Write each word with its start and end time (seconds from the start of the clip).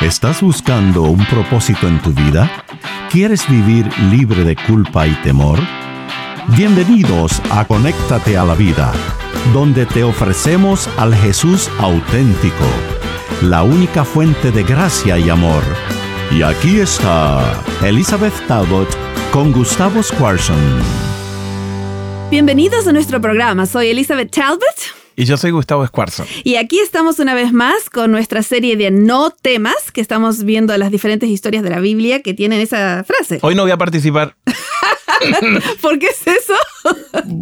¿Estás 0.00 0.42
buscando 0.42 1.02
un 1.02 1.26
propósito 1.26 1.88
en 1.88 2.00
tu 2.00 2.12
vida? 2.12 2.48
¿Quieres 3.10 3.48
vivir 3.48 3.90
libre 4.12 4.44
de 4.44 4.54
culpa 4.54 5.08
y 5.08 5.12
temor? 5.24 5.58
Bienvenidos 6.56 7.42
a 7.50 7.64
Conéctate 7.64 8.36
a 8.38 8.44
la 8.44 8.54
Vida, 8.54 8.92
donde 9.52 9.86
te 9.86 10.04
ofrecemos 10.04 10.88
al 10.98 11.16
Jesús 11.16 11.68
auténtico, 11.80 12.64
la 13.42 13.64
única 13.64 14.04
fuente 14.04 14.52
de 14.52 14.62
gracia 14.62 15.18
y 15.18 15.30
amor. 15.30 15.64
Y 16.30 16.42
aquí 16.42 16.78
está 16.78 17.60
Elizabeth 17.82 18.46
Talbot 18.46 18.88
con 19.32 19.50
Gustavo 19.50 20.00
Squarson. 20.00 20.80
Bienvenidos 22.30 22.86
a 22.86 22.92
nuestro 22.92 23.20
programa. 23.20 23.66
Soy 23.66 23.88
Elizabeth 23.88 24.30
Talbot. 24.30 24.97
Y 25.18 25.24
yo 25.24 25.36
soy 25.36 25.50
Gustavo 25.50 25.82
Escuarzo. 25.82 26.24
Y 26.44 26.54
aquí 26.54 26.78
estamos 26.78 27.18
una 27.18 27.34
vez 27.34 27.52
más 27.52 27.90
con 27.90 28.12
nuestra 28.12 28.44
serie 28.44 28.76
de 28.76 28.92
no 28.92 29.30
temas, 29.30 29.90
que 29.92 30.00
estamos 30.00 30.44
viendo 30.44 30.76
las 30.76 30.92
diferentes 30.92 31.28
historias 31.28 31.64
de 31.64 31.70
la 31.70 31.80
Biblia 31.80 32.22
que 32.22 32.34
tienen 32.34 32.60
esa 32.60 33.02
frase. 33.02 33.40
Hoy 33.42 33.56
no 33.56 33.62
voy 33.62 33.72
a 33.72 33.76
participar. 33.76 34.36
¿Por 35.82 35.98
qué 35.98 36.06
es 36.06 36.24
eso? 36.24 36.54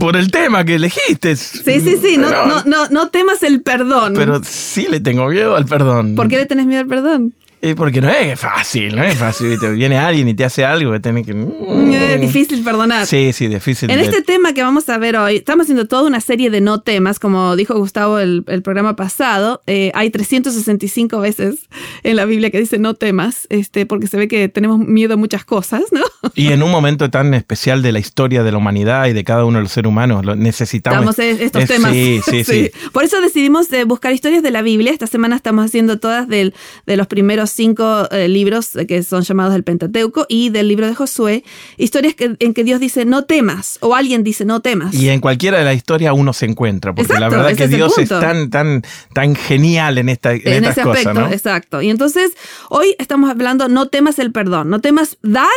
Por 0.00 0.16
el 0.16 0.30
tema 0.30 0.64
que 0.64 0.76
elegiste. 0.76 1.36
Sí, 1.36 1.80
sí, 1.82 1.98
sí. 2.02 2.16
No, 2.16 2.30
no, 2.30 2.64
no, 2.64 2.88
no 2.88 3.10
temas 3.10 3.42
el 3.42 3.60
perdón. 3.60 4.14
Pero 4.16 4.40
sí 4.42 4.86
le 4.88 5.00
tengo 5.00 5.26
miedo 5.26 5.54
al 5.54 5.66
perdón. 5.66 6.14
¿Por 6.14 6.28
qué 6.28 6.38
le 6.38 6.46
tenés 6.46 6.64
miedo 6.64 6.80
al 6.80 6.88
perdón? 6.88 7.34
Porque 7.76 8.00
no 8.00 8.08
es 8.08 8.38
fácil, 8.38 8.94
no 8.94 9.02
es 9.02 9.16
fácil. 9.16 9.58
Te 9.58 9.70
viene 9.70 9.98
alguien 9.98 10.28
y 10.28 10.34
te 10.34 10.44
hace 10.44 10.64
algo 10.64 11.00
tiene 11.00 11.24
que. 11.24 11.32
Es 11.32 12.20
difícil 12.20 12.62
perdonar. 12.62 13.06
Sí, 13.06 13.32
sí, 13.32 13.48
difícil. 13.48 13.90
En 13.90 13.98
este 13.98 14.22
tema 14.22 14.52
que 14.52 14.62
vamos 14.62 14.88
a 14.88 14.98
ver 14.98 15.16
hoy, 15.16 15.36
estamos 15.36 15.64
haciendo 15.64 15.86
toda 15.86 16.04
una 16.04 16.20
serie 16.20 16.50
de 16.50 16.60
no 16.60 16.80
temas, 16.80 17.18
como 17.18 17.56
dijo 17.56 17.74
Gustavo 17.76 18.18
el, 18.18 18.44
el 18.46 18.62
programa 18.62 18.94
pasado. 18.94 19.62
eh, 19.66 19.90
hay 19.94 20.10
365 20.10 21.18
veces 21.20 21.68
en 22.04 22.16
la 22.16 22.24
Biblia 22.24 22.50
que 22.50 22.60
dice 22.60 22.78
no 22.78 22.94
temas, 22.94 23.46
este, 23.50 23.84
porque 23.86 24.06
se 24.06 24.16
ve 24.16 24.28
que 24.28 24.48
tenemos 24.48 24.78
miedo 24.78 25.14
a 25.14 25.16
muchas 25.16 25.44
cosas, 25.44 25.82
¿no? 25.92 26.02
Y 26.34 26.52
en 26.52 26.62
un 26.62 26.70
momento 26.70 27.10
tan 27.10 27.34
especial 27.34 27.82
de 27.82 27.92
la 27.92 27.98
historia 27.98 28.42
de 28.42 28.52
la 28.52 28.58
humanidad 28.58 29.06
y 29.06 29.12
de 29.12 29.24
cada 29.24 29.44
uno 29.44 29.58
de 29.58 29.62
los 29.64 29.72
seres 29.72 29.88
humanos, 29.88 30.24
lo 30.24 30.36
necesitamos. 30.36 31.18
Estamos 31.18 31.40
estos 31.40 31.62
es- 31.64 31.68
temas. 31.68 31.92
Sí, 31.92 32.20
sí, 32.30 32.44
sí. 32.44 32.70
Por 32.92 33.02
eso 33.04 33.20
decidimos 33.20 33.72
eh, 33.72 33.84
buscar 33.84 34.12
historias 34.12 34.42
de 34.42 34.50
la 34.50 34.62
Biblia. 34.62 34.92
Esta 34.92 35.06
semana 35.06 35.34
estamos 35.36 35.64
haciendo 35.64 35.98
todas 35.98 36.28
del- 36.28 36.54
de 36.86 36.96
los 36.96 37.06
primeros 37.06 37.55
cinco 37.56 38.08
eh, 38.10 38.28
libros 38.28 38.70
que 38.86 39.02
son 39.02 39.22
llamados 39.22 39.54
el 39.54 39.64
Pentateuco 39.64 40.26
y 40.28 40.50
del 40.50 40.68
libro 40.68 40.86
de 40.86 40.94
Josué. 40.94 41.42
Historias 41.76 42.14
que- 42.14 42.36
en 42.38 42.54
que 42.54 42.62
Dios 42.64 42.78
dice 42.80 43.04
no 43.04 43.24
temas 43.24 43.78
o 43.80 43.94
alguien 43.94 44.22
dice 44.22 44.44
no 44.44 44.60
temas. 44.60 44.94
Y 44.94 45.08
en 45.08 45.20
cualquiera 45.20 45.58
de 45.58 45.64
las 45.64 45.74
historias 45.76 46.12
uno 46.16 46.32
se 46.32 46.46
encuentra, 46.46 46.94
porque 46.94 47.14
la 47.18 47.28
verdad 47.28 47.48
que 47.48 47.64
es 47.64 47.70
el 47.70 47.70
Dios 47.76 47.96
es 47.98 48.08
tan, 48.08 48.50
tan, 48.50 48.82
tan 49.14 49.34
genial 49.34 49.98
en, 49.98 50.08
esta, 50.08 50.32
en, 50.32 50.42
en 50.44 50.52
estas 50.64 50.72
ese 50.78 50.82
cosas, 50.82 51.06
aspecto, 51.06 51.20
¿no? 51.28 51.32
exacto. 51.32 51.82
Y 51.82 51.90
entonces 51.90 52.32
hoy 52.68 52.94
estamos 52.98 53.30
hablando 53.30 53.68
no 53.68 53.88
temas 53.88 54.18
el 54.18 54.30
perdón, 54.32 54.68
no 54.70 54.80
temas 54.80 55.16
dar 55.22 55.48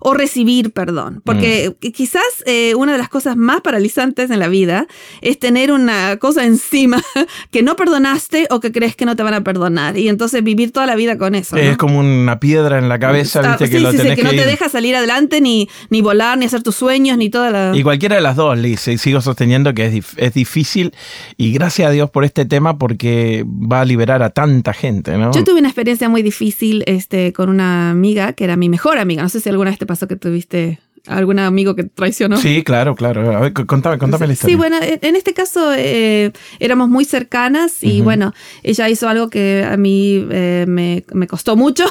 o 0.00 0.14
recibir 0.14 0.72
perdón, 0.72 1.22
porque 1.24 1.70
Mm. 1.70 1.84
qui- 1.86 1.92
quizás 1.92 2.22
eh, 2.46 2.74
una 2.74 2.92
de 2.92 2.98
las 2.98 3.08
cosas 3.08 3.36
más 3.36 3.60
paralizantes 3.60 4.30
en 4.30 4.38
la 4.38 4.48
vida 4.48 4.86
es 5.20 5.38
tener 5.38 5.72
una 5.72 6.16
cosa 6.18 6.44
encima 6.44 7.02
que 7.50 7.62
no 7.62 7.76
perdonaste 7.76 8.46
o 8.50 8.60
que 8.60 8.72
crees 8.72 8.96
que 8.96 9.04
no 9.06 9.16
te 9.16 9.22
van 9.22 9.34
a 9.34 9.42
perdonar 9.44 9.96
y 9.96 10.08
entonces 10.08 10.42
vivir 10.44 10.72
toda 10.72 10.86
la 10.86 10.94
vida 10.96 11.18
con 11.18 11.34
eso. 11.34 11.56
¿no? 11.56 11.62
Es 11.62 11.76
como 11.76 11.98
una 12.00 12.38
piedra 12.40 12.78
en 12.78 12.88
la 12.88 12.98
cabeza, 12.98 13.40
Ah, 13.44 13.48
viste, 13.50 13.70
que 13.70 13.76
sí, 13.78 13.82
lo 13.82 13.90
sí, 13.90 13.96
sí, 13.98 14.02
tenés 14.02 14.16
que 14.16 14.24
no 14.24 14.30
que 14.30 14.36
te 14.36 14.46
deja 14.46 14.68
salir 14.68 14.96
adelante 14.96 15.40
ni, 15.40 15.68
ni 15.90 16.00
volar, 16.02 16.36
ni 16.38 16.44
hacer 16.46 16.62
tus 16.62 16.74
sueños, 16.76 17.16
ni 17.18 17.30
toda 17.30 17.50
la... 17.50 17.72
Y 17.76 17.82
cualquiera 17.82 18.16
de 18.16 18.22
las 18.22 18.36
dos, 18.36 18.58
Liz, 18.58 18.86
y 18.88 18.98
sigo 18.98 19.20
sosteniendo 19.20 19.72
que 19.74 19.86
es, 19.86 19.94
dif- 19.94 20.14
es 20.16 20.34
difícil 20.34 20.92
y 21.36 21.52
gracias 21.52 21.88
a 21.88 21.90
Dios 21.90 22.10
por 22.10 22.24
este 22.24 22.44
tema 22.44 22.78
porque 22.78 23.44
va 23.46 23.80
a 23.80 23.84
liberar 23.84 24.22
a 24.22 24.30
tanta 24.30 24.72
gente, 24.72 25.16
¿no? 25.16 25.32
Yo 25.32 25.44
tuve 25.44 25.58
una 25.60 25.68
experiencia 25.68 26.08
muy 26.08 26.22
difícil 26.22 26.82
este, 26.86 27.32
con 27.32 27.48
una 27.48 27.90
amiga 27.90 28.32
que 28.32 28.44
era 28.44 28.56
mi 28.56 28.68
mejor 28.68 28.98
amiga. 28.98 29.22
No 29.22 29.28
sé 29.28 29.40
si 29.40 29.48
alguna 29.48 29.70
vez 29.70 29.78
te 29.78 29.85
pasó 29.86 30.06
que 30.08 30.16
tuviste 30.16 30.80
algún 31.08 31.38
amigo 31.38 31.74
que 31.74 31.84
traicionó. 31.84 32.36
Sí, 32.38 32.62
claro, 32.62 32.94
claro. 32.94 33.36
A 33.36 33.40
ver, 33.40 33.52
contame, 33.52 33.98
contame 33.98 34.26
la 34.26 34.32
historia. 34.32 34.52
Sí, 34.54 34.56
bueno, 34.56 34.76
en 34.82 34.98
en 35.02 35.16
este 35.16 35.34
caso 35.34 35.72
eh, 35.76 36.32
éramos 36.58 36.88
muy 36.88 37.04
cercanas 37.04 37.82
y 37.82 38.00
bueno, 38.00 38.32
ella 38.62 38.88
hizo 38.88 39.08
algo 39.08 39.30
que 39.30 39.64
a 39.68 39.76
mí 39.76 40.26
eh, 40.30 40.64
me, 40.68 41.04
me 41.12 41.26
costó 41.26 41.56
mucho. 41.56 41.84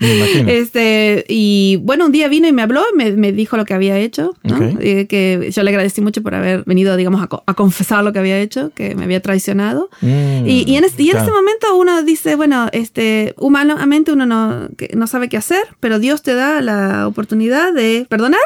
Me 0.00 0.58
este 0.58 1.24
Y 1.28 1.76
bueno, 1.82 2.06
un 2.06 2.12
día 2.12 2.28
vino 2.28 2.48
y 2.48 2.52
me 2.52 2.62
habló, 2.62 2.82
me, 2.94 3.12
me 3.12 3.32
dijo 3.32 3.56
lo 3.56 3.64
que 3.64 3.74
había 3.74 3.98
hecho, 3.98 4.34
¿no? 4.42 4.56
Ok. 4.56 4.76
Eh, 4.80 5.06
que 5.08 5.50
yo 5.52 5.62
le 5.62 5.70
agradecí 5.70 6.00
mucho 6.00 6.22
por 6.22 6.34
haber 6.34 6.64
venido, 6.64 6.96
digamos, 6.96 7.20
a, 7.22 7.28
a 7.46 7.54
confesar 7.54 8.04
lo 8.04 8.12
que 8.12 8.18
había 8.18 8.38
hecho, 8.38 8.70
que 8.74 8.94
me 8.94 9.04
había 9.04 9.20
traicionado. 9.20 9.88
Mm, 10.00 10.46
Y, 10.46 10.64
y 10.66 10.76
en, 10.76 10.84
es- 10.84 10.98
y 10.98 11.04
en 11.06 11.10
claro. 11.12 11.26
ese 11.26 11.32
momento 11.34 11.76
uno 11.76 12.02
dice, 12.02 12.34
bueno, 12.36 12.68
este, 12.72 13.34
humanamente 13.38 14.12
uno 14.12 14.26
no, 14.26 14.68
que 14.76 14.90
no 14.96 15.06
sabe 15.06 15.28
qué 15.28 15.36
hacer, 15.36 15.62
pero 15.80 15.98
Dios 15.98 16.22
te 16.22 16.34
da 16.34 16.60
la 16.60 17.06
oportunidad 17.06 17.72
de 17.72 18.06
perdonar. 18.08 18.40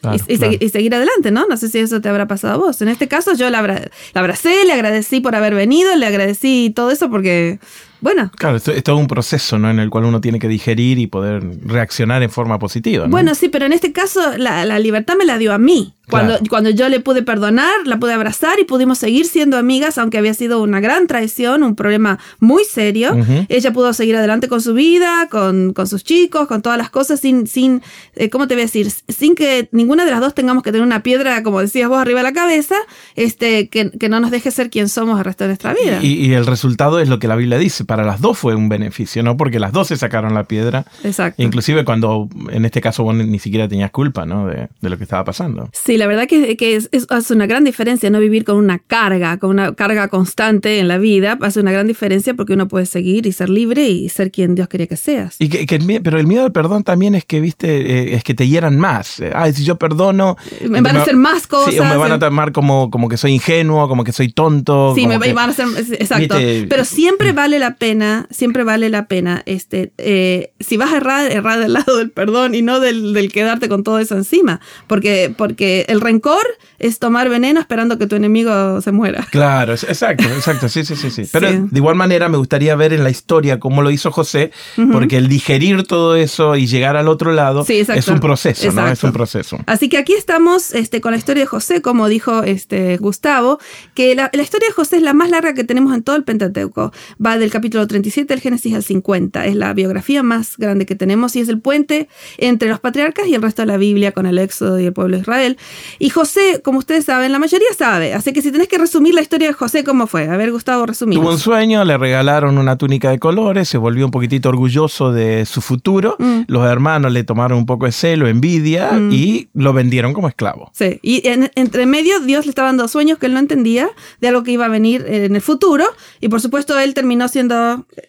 Claro, 0.00 0.16
y, 0.26 0.32
y 0.32 0.38
claro. 0.38 0.52
segui- 0.54 0.58
y 0.64 0.68
seguir 0.70 0.94
adelante, 0.94 1.30
¿no? 1.30 1.46
No 1.46 1.56
sé 1.56 1.68
si 1.68 1.78
eso 1.78 2.00
te 2.00 2.08
habrá 2.08 2.26
pasado 2.26 2.54
a 2.54 2.56
vos. 2.56 2.80
En 2.82 2.88
este 2.88 3.06
caso 3.08 3.34
yo 3.34 3.50
la, 3.50 3.58
abra- 3.58 3.90
la 4.14 4.20
abracé, 4.20 4.64
le 4.64 4.72
agradecí 4.72 5.20
por 5.20 5.34
haber 5.36 5.54
venido, 5.54 5.94
le 5.96 6.06
agradecí 6.06 6.72
todo 6.74 6.90
eso 6.90 7.10
porque, 7.10 7.58
bueno, 8.00 8.30
Claro, 8.36 8.56
esto 8.56 8.72
es 8.72 8.82
todo 8.82 8.96
un 8.96 9.06
proceso, 9.06 9.58
¿no? 9.58 9.70
En 9.70 9.78
el 9.78 9.90
cual 9.90 10.04
uno 10.04 10.20
tiene 10.20 10.38
que 10.38 10.48
digerir 10.48 10.98
y 10.98 11.06
poder 11.06 11.42
reaccionar 11.64 12.22
en 12.22 12.30
forma 12.30 12.58
positiva. 12.58 13.04
¿no? 13.04 13.10
Bueno, 13.10 13.34
sí, 13.34 13.48
pero 13.48 13.66
en 13.66 13.72
este 13.72 13.92
caso 13.92 14.20
la, 14.36 14.64
la 14.64 14.78
libertad 14.78 15.14
me 15.18 15.24
la 15.24 15.38
dio 15.38 15.52
a 15.52 15.58
mí. 15.58 15.94
Cuando, 16.08 16.32
Claro. 16.32 16.44
cuando 16.50 16.70
yo 16.70 16.88
le 16.88 16.98
pude 16.98 17.22
perdonar, 17.22 17.72
la 17.84 18.00
pude 18.00 18.12
abrazar 18.12 18.58
y 18.58 18.64
pudimos 18.64 18.98
seguir 18.98 19.26
siendo 19.26 19.56
amigas, 19.56 19.96
aunque 19.96 20.18
había 20.18 20.34
sido 20.34 20.60
una 20.60 20.80
gran 20.80 21.06
traición, 21.06 21.62
un 21.62 21.76
problema 21.76 22.18
muy 22.40 22.64
serio. 22.64 23.16
Ella 23.48 23.72
pudo 23.72 23.92
seguir 23.92 24.16
adelante 24.16 24.48
con 24.48 24.60
su 24.60 24.74
vida, 24.74 25.28
con, 25.30 25.72
con 25.72 25.86
sus 25.86 26.02
chicos, 26.02 26.48
con 26.48 26.62
todas 26.62 26.78
las 26.78 26.90
cosas, 26.90 27.20
sin, 27.20 27.46
sin 27.46 27.80
eh, 28.16 28.28
¿cómo 28.28 28.48
te 28.48 28.54
voy 28.54 28.62
a 28.62 28.64
decir? 28.64 28.90
Sin 29.06 29.36
que 29.36 29.68
ninguna 29.70 30.04
de 30.04 30.10
las 30.10 30.18
dos 30.18 30.34
tengamos 30.34 30.64
que 30.64 30.72
tener 30.72 30.84
una 30.84 31.04
piedra, 31.04 31.44
como 31.44 31.60
decías 31.60 31.88
vos, 31.88 31.98
arriba 32.00 32.20
de 32.20 32.24
la 32.24 32.32
cabeza, 32.32 32.74
este, 33.14 33.68
que, 33.68 33.92
que 33.92 34.08
no 34.08 34.18
nos 34.18 34.32
deje 34.32 34.50
ser 34.50 34.68
quien 34.68 34.88
somos 34.88 35.16
el 35.18 35.24
resto 35.24 35.44
de 35.44 35.48
nuestra 35.48 35.74
vida. 35.74 36.00
Y, 36.02 36.14
y 36.14 36.32
el 36.34 36.44
resultado 36.46 36.98
es 36.98 37.08
lo 37.08 37.20
que 37.20 37.28
la 37.28 37.36
Biblia 37.36 37.58
dice. 37.58 37.84
Para 37.90 38.04
las 38.04 38.20
dos 38.20 38.38
fue 38.38 38.54
un 38.54 38.68
beneficio, 38.68 39.20
¿no? 39.24 39.36
Porque 39.36 39.58
las 39.58 39.72
dos 39.72 39.88
se 39.88 39.96
sacaron 39.96 40.32
la 40.32 40.44
piedra. 40.44 40.84
Exacto. 41.02 41.42
Inclusive 41.42 41.84
cuando, 41.84 42.28
en 42.52 42.64
este 42.64 42.80
caso, 42.80 43.02
vos 43.02 43.16
ni 43.16 43.38
siquiera 43.40 43.66
tenías 43.66 43.90
culpa, 43.90 44.24
¿no? 44.24 44.46
De, 44.46 44.68
de 44.80 44.88
lo 44.90 44.96
que 44.96 45.02
estaba 45.02 45.24
pasando. 45.24 45.68
Sí, 45.72 45.96
la 45.96 46.06
verdad 46.06 46.28
que, 46.28 46.56
que 46.56 46.76
es, 46.76 46.88
es- 46.92 47.06
hace 47.10 47.34
una 47.34 47.46
gran 47.46 47.64
diferencia 47.64 48.08
no 48.08 48.20
vivir 48.20 48.44
con 48.44 48.56
una 48.58 48.78
carga, 48.78 49.38
con 49.38 49.50
una 49.50 49.74
carga 49.74 50.06
constante 50.06 50.78
en 50.78 50.86
la 50.86 50.98
vida. 50.98 51.36
Hace 51.40 51.58
una 51.58 51.72
gran 51.72 51.88
diferencia 51.88 52.34
porque 52.34 52.52
uno 52.52 52.68
puede 52.68 52.86
seguir 52.86 53.26
y 53.26 53.32
ser 53.32 53.50
libre 53.50 53.88
y 53.88 54.08
ser 54.08 54.30
quien 54.30 54.54
Dios 54.54 54.68
quería 54.68 54.86
que 54.86 54.96
seas. 54.96 55.34
Y 55.40 55.48
que, 55.48 55.66
que 55.66 55.74
el 55.74 56.00
pero 56.04 56.20
el 56.20 56.28
miedo 56.28 56.44
al 56.44 56.52
perdón 56.52 56.84
también 56.84 57.16
es 57.16 57.24
que, 57.24 57.40
viste, 57.40 57.68
eh, 58.12 58.14
es 58.14 58.22
que 58.22 58.34
te 58.34 58.46
hieran 58.46 58.78
más. 58.78 59.18
Eh, 59.18 59.32
Ay, 59.34 59.52
si 59.52 59.64
yo 59.64 59.74
perdono... 59.76 60.36
Me 60.68 60.80
van 60.80 60.96
a 60.96 61.02
hacer 61.02 61.16
más 61.16 61.48
cosas. 61.48 61.74
Sí, 61.74 61.80
o 61.80 61.84
me 61.84 61.96
van 61.96 62.12
a 62.12 62.18
tomar 62.20 62.52
como, 62.52 62.88
como 62.90 63.08
que 63.08 63.16
soy 63.16 63.32
ingenuo, 63.32 63.88
como 63.88 64.04
que 64.04 64.12
soy 64.12 64.28
tonto. 64.30 64.94
Sí, 64.94 65.08
me 65.08 65.18
que- 65.18 65.32
van 65.32 65.48
a 65.50 65.52
hacer, 65.52 65.66
exacto. 65.98 66.36
Viste- 66.38 66.66
Pero 66.68 66.84
siempre 66.84 67.32
vale 67.32 67.58
la 67.58 67.74
pena, 67.80 68.28
siempre 68.30 68.62
vale 68.62 68.88
la 68.90 69.06
pena, 69.08 69.42
este, 69.46 69.92
eh, 69.98 70.52
si 70.60 70.76
vas 70.76 70.92
a 70.92 70.98
errar, 70.98 71.32
errar 71.32 71.58
del 71.58 71.72
lado 71.72 71.96
del 71.96 72.10
perdón 72.12 72.54
y 72.54 72.62
no 72.62 72.78
del, 72.78 73.12
del 73.12 73.32
quedarte 73.32 73.68
con 73.68 73.82
todo 73.82 73.98
eso 73.98 74.14
encima. 74.16 74.60
Porque, 74.86 75.34
porque 75.36 75.84
el 75.88 76.00
rencor 76.00 76.46
es 76.78 77.00
tomar 77.00 77.28
veneno 77.28 77.58
esperando 77.58 77.98
que 77.98 78.06
tu 78.06 78.14
enemigo 78.16 78.80
se 78.82 78.92
muera. 78.92 79.26
Claro, 79.32 79.72
exacto, 79.72 80.24
exacto, 80.28 80.68
sí, 80.68 80.84
sí, 80.84 80.94
sí, 80.94 81.10
sí. 81.10 81.24
Pero 81.32 81.48
Sí. 81.50 81.56
de 81.70 81.78
igual 81.78 81.96
manera 81.96 82.28
me 82.28 82.36
gustaría 82.36 82.76
ver 82.76 82.92
en 82.92 83.02
la 83.02 83.10
historia 83.10 83.58
cómo 83.58 83.82
lo 83.82 83.90
hizo 83.90 84.12
José, 84.12 84.52
porque 84.92 85.16
el 85.16 85.26
digerir 85.28 85.84
todo 85.84 86.14
eso 86.16 86.54
y 86.56 86.66
llegar 86.66 86.96
al 86.96 87.08
otro 87.08 87.32
lado 87.32 87.64
Sí, 87.64 87.78
es 87.80 88.08
un 88.08 88.20
proceso, 88.20 88.70
¿no? 88.72 88.86
Es 88.88 89.02
un 89.02 89.12
proceso. 89.12 89.58
Así 89.66 89.88
que 89.88 89.96
aquí 89.96 90.12
estamos 90.12 90.74
este, 90.74 91.00
con 91.00 91.12
la 91.12 91.16
historia 91.18 91.44
de 91.44 91.46
José, 91.46 91.80
como 91.80 92.08
dijo 92.08 92.42
este, 92.42 92.98
Gustavo, 92.98 93.58
que 93.94 94.14
la, 94.14 94.28
la 94.34 94.42
historia 94.42 94.68
de 94.68 94.74
José 94.74 94.96
es 94.96 95.02
la 95.02 95.14
más 95.14 95.30
larga 95.30 95.54
que 95.54 95.64
tenemos 95.64 95.94
en 95.94 96.02
todo 96.02 96.16
el 96.16 96.24
Pentateuco. 96.24 96.92
Va 97.24 97.38
del 97.38 97.50
capítulo 97.50 97.69
37 97.70 98.32
del 98.32 98.40
Génesis 98.40 98.74
al 98.74 98.82
50. 98.82 99.46
Es 99.46 99.54
la 99.56 99.72
biografía 99.72 100.22
más 100.22 100.56
grande 100.56 100.86
que 100.86 100.94
tenemos 100.94 101.36
y 101.36 101.40
es 101.40 101.48
el 101.48 101.60
puente 101.60 102.08
entre 102.38 102.68
los 102.68 102.80
patriarcas 102.80 103.26
y 103.28 103.34
el 103.34 103.42
resto 103.42 103.62
de 103.62 103.66
la 103.66 103.76
Biblia 103.76 104.12
con 104.12 104.26
el 104.26 104.38
Éxodo 104.38 104.78
y 104.80 104.86
el 104.86 104.92
pueblo 104.92 105.16
de 105.16 105.22
Israel. 105.22 105.58
Y 105.98 106.10
José, 106.10 106.60
como 106.64 106.78
ustedes 106.78 107.04
saben, 107.04 107.32
la 107.32 107.38
mayoría 107.38 107.68
sabe. 107.76 108.12
Así 108.14 108.32
que 108.32 108.42
si 108.42 108.50
tenés 108.52 108.68
que 108.68 108.78
resumir 108.78 109.14
la 109.14 109.22
historia 109.22 109.48
de 109.48 109.54
José, 109.54 109.84
¿cómo 109.84 110.06
fue? 110.06 110.28
A 110.28 110.36
ver, 110.36 110.50
Gustavo, 110.52 110.86
resumimos. 110.86 111.22
Tuvo 111.24 111.32
un 111.32 111.38
sueño, 111.38 111.84
le 111.84 111.96
regalaron 111.96 112.58
una 112.58 112.76
túnica 112.76 113.10
de 113.10 113.18
colores, 113.18 113.68
se 113.68 113.78
volvió 113.78 114.04
un 114.04 114.10
poquitito 114.10 114.48
orgulloso 114.48 115.12
de 115.12 115.46
su 115.46 115.60
futuro. 115.60 116.16
Mm. 116.18 116.40
Los 116.46 116.66
hermanos 116.70 117.12
le 117.12 117.24
tomaron 117.24 117.58
un 117.58 117.66
poco 117.66 117.86
de 117.86 117.92
celo, 117.92 118.28
envidia 118.28 118.90
y 119.10 119.48
lo 119.54 119.72
vendieron 119.72 120.12
como 120.14 120.28
esclavo. 120.28 120.70
Sí, 120.74 120.98
y 121.02 121.26
en- 121.28 121.50
entre 121.54 121.86
medio 121.86 122.20
Dios 122.20 122.46
le 122.46 122.50
estaba 122.50 122.68
dando 122.68 122.88
sueños 122.88 123.18
que 123.18 123.26
él 123.26 123.34
no 123.34 123.38
entendía 123.40 123.88
de 124.20 124.28
algo 124.28 124.42
que 124.42 124.52
iba 124.52 124.64
a 124.66 124.68
venir 124.68 125.04
en 125.08 125.34
el 125.36 125.42
futuro 125.42 125.84
y 126.20 126.28
por 126.28 126.40
supuesto 126.40 126.78
él 126.78 126.94
terminó 126.94 127.28
siendo 127.28 127.54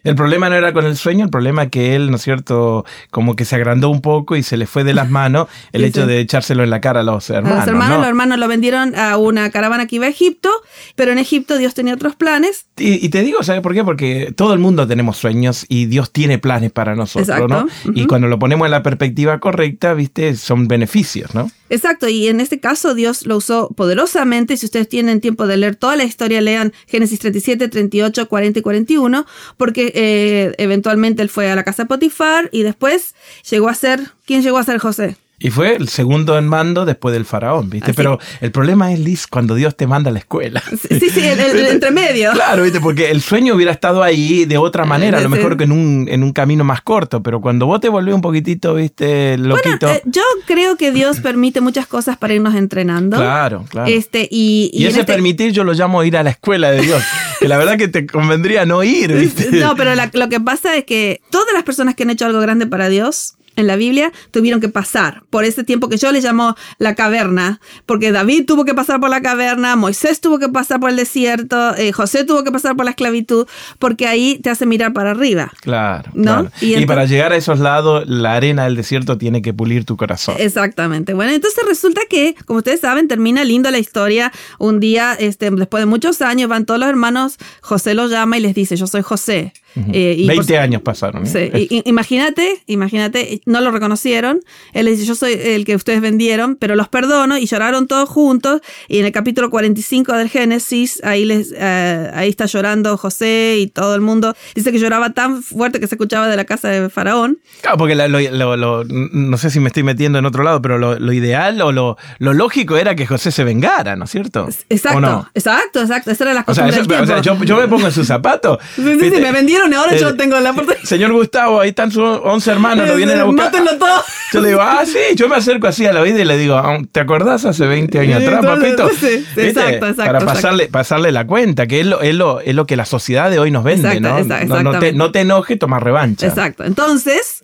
El 0.03 0.15
problema 0.15 0.49
no 0.49 0.55
era 0.55 0.73
con 0.73 0.85
el 0.85 0.95
sueño, 0.97 1.25
el 1.25 1.31
problema 1.31 1.69
que 1.69 1.95
él, 1.95 2.09
¿no 2.09 2.15
es 2.17 2.21
cierto?, 2.23 2.85
como 3.09 3.35
que 3.35 3.45
se 3.45 3.55
agrandó 3.55 3.89
un 3.89 4.01
poco 4.01 4.35
y 4.35 4.43
se 4.43 4.57
le 4.57 4.67
fue 4.67 4.83
de 4.83 4.93
las 4.93 5.09
manos 5.09 5.47
el 5.71 5.81
Sí, 5.81 5.87
hecho 5.87 6.01
sí. 6.01 6.07
de 6.07 6.19
echárselo 6.19 6.63
en 6.63 6.69
la 6.69 6.81
cara 6.81 7.01
a 7.01 7.03
los 7.03 7.29
A 7.29 7.37
hermanos. 7.37 7.59
los 7.59 7.67
hermanos, 7.67 7.89
¿no? 7.89 7.97
los 7.99 8.07
hermanos 8.07 8.39
lo 8.39 8.47
vendieron 8.47 8.95
a 8.95 9.17
una 9.17 9.49
caravana 9.49 9.85
que 9.87 9.97
iba 9.97 10.05
a 10.05 10.09
Egipto, 10.09 10.49
pero 10.95 11.11
en 11.11 11.17
Egipto 11.19 11.57
Dios 11.57 11.73
tenía 11.73 11.93
otros 11.93 12.15
planes. 12.15 12.65
Y, 12.77 13.05
y 13.05 13.09
te 13.09 13.21
digo, 13.21 13.43
¿sabes 13.43 13.61
por 13.61 13.73
qué? 13.73 13.83
Porque 13.83 14.33
todo 14.35 14.53
el 14.53 14.59
mundo 14.59 14.87
tenemos 14.87 15.17
sueños 15.17 15.65
y 15.69 15.85
Dios 15.85 16.11
tiene 16.11 16.37
planes 16.39 16.71
para 16.71 16.95
nosotros, 16.95 17.29
Exacto. 17.29 17.47
¿no? 17.47 17.93
Y 17.93 18.05
cuando 18.07 18.27
lo 18.27 18.39
ponemos 18.39 18.65
en 18.65 18.71
la 18.71 18.83
perspectiva 18.83 19.39
correcta, 19.39 19.93
¿viste? 19.93 20.35
Son 20.35 20.67
beneficios, 20.67 21.33
¿no? 21.35 21.49
Exacto, 21.69 22.09
y 22.09 22.27
en 22.27 22.41
este 22.41 22.59
caso 22.59 22.93
Dios 22.95 23.25
lo 23.25 23.37
usó 23.37 23.69
poderosamente. 23.69 24.57
Si 24.57 24.65
ustedes 24.65 24.89
tienen 24.89 25.21
tiempo 25.21 25.47
de 25.47 25.55
leer 25.57 25.75
toda 25.77 25.95
la 25.95 26.03
historia, 26.03 26.41
lean 26.41 26.73
Génesis 26.87 27.19
37, 27.19 27.69
38, 27.69 28.27
40 28.27 28.59
y 28.59 28.61
41, 28.61 29.25
porque 29.57 29.91
eh, 29.95 30.53
eventualmente 30.57 31.21
él 31.21 31.29
fue 31.29 31.51
a 31.51 31.55
la 31.55 31.63
casa 31.63 31.83
de 31.83 31.87
Potifar 31.87 32.49
y 32.51 32.63
después 32.63 33.15
llegó 33.49 33.69
a 33.69 33.75
ser, 33.75 34.11
¿quién 34.25 34.41
llegó 34.41 34.57
a 34.57 34.63
ser 34.63 34.79
José? 34.79 35.17
Y 35.43 35.49
fue 35.49 35.75
el 35.75 35.89
segundo 35.89 36.37
en 36.37 36.47
mando 36.47 36.85
después 36.85 37.13
del 37.13 37.25
faraón, 37.25 37.69
¿viste? 37.69 37.91
Así. 37.91 37.97
Pero 37.97 38.19
el 38.41 38.51
problema 38.51 38.91
es, 38.93 38.99
Liz, 38.99 39.25
cuando 39.27 39.55
Dios 39.55 39.75
te 39.75 39.87
manda 39.87 40.09
a 40.09 40.13
la 40.13 40.19
escuela. 40.19 40.61
Sí, 40.69 41.09
sí, 41.09 41.19
el, 41.19 41.39
el- 41.39 41.59
el 41.59 41.65
entremedio. 41.67 42.31
Claro, 42.33 42.63
¿viste? 42.63 42.79
Porque 42.79 43.09
el 43.11 43.21
sueño 43.21 43.55
hubiera 43.55 43.71
estado 43.71 44.03
ahí 44.03 44.45
de 44.45 44.57
otra 44.57 44.85
manera, 44.85 45.17
a 45.17 45.21
lo 45.21 45.29
Sí. 45.29 45.35
mejor 45.35 45.57
que 45.57 45.63
en 45.63 45.71
un, 45.71 46.07
en 46.09 46.23
un 46.23 46.31
camino 46.31 46.63
más 46.63 46.81
corto, 46.81 47.23
pero 47.23 47.41
cuando 47.41 47.65
vos 47.65 47.79
te 47.81 47.89
volvés 47.89 48.13
un 48.13 48.21
poquitito, 48.21 48.75
¿viste? 48.75 49.37
Loquito. 49.37 49.89
Eh, 49.89 50.01
yo 50.05 50.21
creo 50.45 50.77
que 50.77 50.91
Dios 50.91 51.19
permite 51.21 51.59
muchas 51.61 51.87
cosas 51.87 52.17
para 52.17 52.33
irnos 52.33 52.53
entrenando. 52.55 53.17
Claro, 53.17 53.65
claro. 53.69 53.87
Este, 53.91 54.27
y, 54.29 54.69
y 54.73 54.85
ese 54.85 54.99
este- 55.01 55.13
permitir 55.13 55.51
yo 55.51 55.63
lo 55.63 55.73
llamo 55.73 56.03
ir 56.03 56.17
a 56.17 56.23
la 56.23 56.29
escuela 56.31 56.69
de 56.71 56.81
Dios. 56.81 57.03
que 57.39 57.47
la 57.47 57.57
verdad 57.57 57.77
que 57.77 57.87
te 57.87 58.05
convendría 58.05 58.65
no 58.65 58.83
ir, 58.83 59.11
¿viste? 59.13 59.49
No, 59.51 59.75
pero 59.75 59.95
la- 59.95 60.09
lo 60.13 60.29
que 60.29 60.39
pasa 60.39 60.75
es 60.75 60.85
que 60.85 61.21
todas 61.31 61.53
las 61.53 61.63
personas 61.63 61.95
que 61.95 62.03
han 62.03 62.09
hecho 62.11 62.25
algo 62.25 62.39
grande 62.39 62.67
para 62.67 62.89
Dios 62.89 63.33
en 63.55 63.67
la 63.67 63.75
Biblia 63.75 64.11
tuvieron 64.31 64.61
que 64.61 64.69
pasar 64.69 65.23
por 65.29 65.43
ese 65.43 65.63
tiempo 65.63 65.89
que 65.89 65.97
yo 65.97 66.11
le 66.11 66.21
llamo 66.21 66.55
la 66.77 66.95
caverna, 66.95 67.59
porque 67.85 68.11
David 68.11 68.45
tuvo 68.45 68.65
que 68.65 68.73
pasar 68.73 68.99
por 68.99 69.09
la 69.09 69.21
caverna, 69.21 69.75
Moisés 69.75 70.21
tuvo 70.21 70.39
que 70.39 70.49
pasar 70.49 70.79
por 70.79 70.89
el 70.89 70.95
desierto, 70.95 71.75
eh, 71.75 71.91
José 71.91 72.23
tuvo 72.23 72.43
que 72.43 72.51
pasar 72.51 72.75
por 72.75 72.85
la 72.85 72.91
esclavitud, 72.91 73.47
porque 73.79 74.07
ahí 74.07 74.39
te 74.41 74.49
hace 74.49 74.65
mirar 74.65 74.93
para 74.93 75.11
arriba. 75.11 75.51
Claro, 75.61 76.11
¿No? 76.13 76.49
claro. 76.49 76.51
Y 76.59 76.85
para 76.85 77.05
llegar 77.05 77.33
a 77.33 77.35
esos 77.35 77.59
lados, 77.59 78.07
la 78.07 78.35
arena 78.35 78.65
del 78.65 78.75
desierto 78.75 79.17
tiene 79.17 79.41
que 79.41 79.53
pulir 79.53 79.85
tu 79.85 79.97
corazón. 79.97 80.35
Exactamente. 80.39 81.13
Bueno, 81.13 81.33
entonces 81.33 81.63
resulta 81.67 82.01
que, 82.09 82.35
como 82.45 82.57
ustedes 82.57 82.79
saben, 82.79 83.07
termina 83.07 83.43
lindo 83.43 83.69
la 83.71 83.79
historia. 83.79 84.31
Un 84.59 84.79
día, 84.79 85.13
este, 85.19 85.51
después 85.51 85.81
de 85.81 85.85
muchos 85.85 86.21
años, 86.21 86.49
van 86.49 86.65
todos 86.65 86.79
los 86.79 86.89
hermanos, 86.89 87.37
José 87.61 87.93
los 87.93 88.11
llama 88.11 88.37
y 88.37 88.41
les 88.41 88.55
dice, 88.55 88.75
yo 88.75 88.87
soy 88.87 89.01
José. 89.01 89.53
Eh, 89.93 90.15
y 90.17 90.25
por- 90.27 90.35
20 90.37 90.57
años 90.57 90.81
pasaron. 90.81 91.25
¿eh? 91.25 91.67
Sí, 91.69 91.81
imagínate, 91.85 92.63
imagínate, 92.67 93.41
no 93.45 93.61
lo 93.61 93.71
reconocieron. 93.71 94.39
Él 94.73 94.85
les 94.85 94.95
dice, 94.97 95.07
yo 95.07 95.15
soy 95.15 95.33
el 95.33 95.65
que 95.65 95.75
ustedes 95.75 96.01
vendieron, 96.01 96.55
pero 96.55 96.75
los 96.75 96.89
perdono 96.89 97.37
y 97.37 97.45
lloraron 97.45 97.87
todos 97.87 98.09
juntos. 98.09 98.61
Y 98.87 98.99
en 98.99 99.05
el 99.05 99.11
capítulo 99.11 99.49
45 99.49 100.13
del 100.13 100.29
Génesis, 100.29 101.01
ahí, 101.03 101.25
les, 101.25 101.53
eh, 101.55 102.11
ahí 102.13 102.29
está 102.29 102.45
llorando 102.45 102.97
José 102.97 103.57
y 103.59 103.67
todo 103.67 103.95
el 103.95 104.01
mundo. 104.01 104.35
Dice 104.55 104.71
que 104.71 104.79
lloraba 104.79 105.11
tan 105.11 105.43
fuerte 105.43 105.79
que 105.79 105.87
se 105.87 105.95
escuchaba 105.95 106.27
de 106.27 106.35
la 106.35 106.45
casa 106.45 106.69
de 106.69 106.89
Faraón. 106.89 107.39
Claro, 107.61 107.77
porque 107.77 107.95
la- 107.95 108.07
lo, 108.07 108.19
lo- 108.19 108.57
lo- 108.57 108.83
no 108.85 109.37
sé 109.37 109.49
si 109.49 109.59
me 109.59 109.67
estoy 109.67 109.83
metiendo 109.83 110.19
en 110.19 110.25
otro 110.25 110.43
lado, 110.43 110.61
pero 110.61 110.77
lo, 110.77 111.11
ideal 111.13 111.61
o 111.61 111.71
lo, 111.71 111.97
lo 112.19 112.33
lógico 112.33 112.77
era 112.77 112.95
que 112.95 113.05
José 113.05 113.31
se 113.31 113.43
vengara, 113.43 113.95
¿no 113.95 114.05
es 114.05 114.11
cierto? 114.11 114.47
Exacto, 114.69 114.97
¿O 114.97 115.01
no? 115.01 115.29
exacto, 115.33 115.81
exacto. 115.81 116.11
Esa 116.11 116.23
era 116.23 116.33
la 116.33 116.43
O 116.47 116.53
sea, 116.55 116.65
del 116.65 116.81
o 116.91 117.05
sea, 117.05 117.21
yo, 117.21 117.41
yo 117.43 117.57
me 117.57 117.67
pongo 117.67 117.85
en 117.87 117.91
sus 117.91 118.07
zapatos. 118.07 118.57
Sí, 118.75 118.83
sí, 118.99 119.11
sí, 119.15 119.21
me 119.21 119.31
vendieron 119.31 119.60
y 119.69 119.73
ahora 119.73 119.95
yo 119.95 120.09
Eh, 120.09 120.13
tengo 120.13 120.39
la 120.39 120.51
oportunidad. 120.51 120.83
Señor 120.85 121.11
Gustavo, 121.13 121.59
ahí 121.61 121.69
están 121.69 121.91
sus 121.91 122.03
11 122.23 122.51
hermanos, 122.51 122.87
lo 122.87 122.95
vienen 122.95 123.19
a 123.19 123.23
buscar. 123.25 123.45
Mátenlo 123.45 123.77
todo. 123.77 124.03
Yo 124.33 124.41
le 124.41 124.47
digo, 124.49 124.61
ah, 124.61 124.83
sí, 124.85 125.15
yo 125.15 125.27
me 125.27 125.35
acerco 125.35 125.67
así 125.67 125.85
a 125.85 125.93
la 125.93 126.01
vida 126.01 126.19
y 126.21 126.25
le 126.25 126.37
digo, 126.37 126.55
ah, 126.55 126.79
¿te 126.91 126.99
acordás 126.99 127.45
hace 127.45 127.65
20 127.65 127.99
años 127.99 128.23
atrás, 128.23 128.45
papito? 128.45 128.89
sí, 128.89 129.25
exacto, 129.35 129.87
exacto, 129.87 129.95
Para 129.97 130.19
exacto. 130.19 130.25
pasarle, 130.25 130.67
pasarle 130.67 131.11
la 131.11 131.27
cuenta, 131.27 131.67
que 131.67 131.81
es 131.81 131.85
lo, 131.85 132.01
es, 132.01 132.15
lo, 132.15 132.39
es 132.39 132.55
lo 132.55 132.65
que 132.65 132.75
la 132.75 132.85
sociedad 132.85 133.29
de 133.29 133.39
hoy 133.39 133.51
nos 133.51 133.63
vende, 133.63 133.87
Exacto, 133.93 134.45
¿no? 134.47 134.63
No, 134.63 134.71
no, 134.73 134.79
te, 134.79 134.93
no 134.93 135.11
te 135.11 135.21
enojes, 135.21 135.59
toma 135.59 135.79
revancha. 135.79 136.27
Exacto. 136.27 136.63
Entonces, 136.63 137.43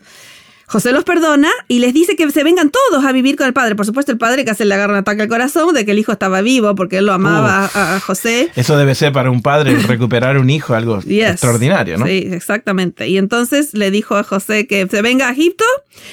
José 0.70 0.92
los 0.92 1.06
perdona 1.06 1.50
y 1.70 1.80
les 1.80 1.94
dice 1.94 2.18
que 2.18 2.30
se 2.30 2.44
vengan 2.44 2.70
todos 2.72 3.06
a 3.06 3.14
vivir 3.14 3.38
con 3.38 3.48
el 3.48 3.54
padre. 3.54 3.76
Por 3.76 3.86
supuesto, 3.86 4.12
el 4.12 4.18
padre 4.18 4.44
casi 4.44 4.66
le 4.66 4.74
agarra 4.74 4.92
un 4.94 5.00
ataque 5.00 5.22
al 5.22 5.30
corazón 5.30 5.74
de 5.74 5.86
que 5.86 5.92
el 5.92 6.00
hijo 6.00 6.12
estaba 6.12 6.42
vivo 6.42 6.76
porque 6.76 6.98
él 6.98 7.06
lo 7.06 7.14
amaba 7.14 7.70
a, 7.74 7.96
a 7.96 8.00
José. 8.02 8.52
Eso 8.56 8.78
debe 8.78 8.94
ser 8.94 9.14
para 9.14 9.32
un 9.32 9.42
padre 9.42 9.76
recuperar 9.88 10.38
un 10.38 10.50
hijo 10.50 10.76
algo 10.76 11.00
Yes. 11.02 11.32
extraordinario, 11.32 11.98
¿no? 11.98 12.06
Sí, 12.06 12.28
exactamente. 12.32 13.08
Y 13.08 13.18
entonces 13.18 13.74
le 13.74 13.92
dijo 13.92 14.16
a 14.18 14.24
José 14.24 14.68
que 14.68 14.86
se 14.92 15.02
venga 15.02 15.30
a 15.30 15.32
Egipto 15.32 15.64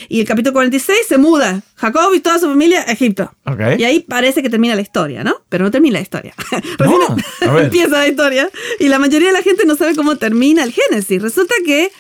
y 0.09 0.21
el 0.21 0.27
capítulo 0.27 0.53
46 0.53 0.99
se 1.09 1.19
muda. 1.19 1.63
Jacob 1.75 2.15
y 2.15 2.21
toda 2.21 2.39
su 2.39 2.47
familia 2.47 2.85
a 2.87 2.93
Egipto. 2.93 3.33
Ok. 3.47 3.61
Y 3.79 3.83
ahí 3.85 4.01
parece 4.01 4.41
que 4.43 4.51
termina 4.51 4.77
la 4.77 4.83
historia, 4.83 5.25
¿no? 5.25 5.35
Pero 5.49 5.65
no 5.65 5.73
termina 5.73 5.95
la 5.95 6.03
historia. 6.03 6.33
No, 6.79 7.17
empieza 7.59 7.89
la 7.99 8.07
historia. 8.09 8.49
Y 8.79 8.87
la 8.89 9.01
mayoría 9.01 9.29
de 9.29 9.35
la 9.35 9.43
gente 9.43 9.65
no 9.67 9.75
sabe 9.75 9.97
cómo 9.97 10.15
termina 10.17 10.63
el 10.63 10.73
Génesis. 10.73 11.21
Resulta 11.21 11.55
que 11.67 11.91